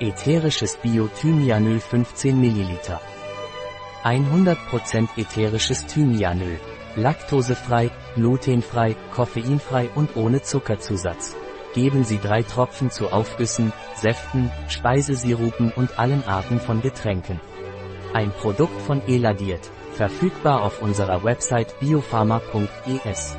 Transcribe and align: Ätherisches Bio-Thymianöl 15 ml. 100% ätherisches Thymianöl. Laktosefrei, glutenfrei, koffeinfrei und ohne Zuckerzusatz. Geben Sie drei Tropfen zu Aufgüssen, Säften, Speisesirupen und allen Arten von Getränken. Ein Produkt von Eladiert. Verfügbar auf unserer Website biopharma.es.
Ätherisches 0.00 0.76
Bio-Thymianöl 0.78 1.78
15 1.78 2.36
ml. 2.36 2.98
100% 4.02 5.08
ätherisches 5.16 5.86
Thymianöl. 5.86 6.58
Laktosefrei, 6.96 7.92
glutenfrei, 8.16 8.96
koffeinfrei 9.12 9.88
und 9.94 10.16
ohne 10.16 10.42
Zuckerzusatz. 10.42 11.36
Geben 11.74 12.02
Sie 12.02 12.18
drei 12.18 12.42
Tropfen 12.42 12.90
zu 12.90 13.12
Aufgüssen, 13.12 13.72
Säften, 13.94 14.50
Speisesirupen 14.66 15.70
und 15.70 15.96
allen 15.96 16.24
Arten 16.24 16.58
von 16.58 16.82
Getränken. 16.82 17.40
Ein 18.12 18.32
Produkt 18.32 18.80
von 18.82 19.00
Eladiert. 19.06 19.70
Verfügbar 19.92 20.62
auf 20.62 20.82
unserer 20.82 21.22
Website 21.22 21.78
biopharma.es. 21.78 23.36